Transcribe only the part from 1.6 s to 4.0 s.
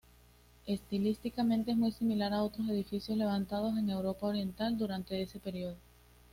es muy similar a otros edificios levantados en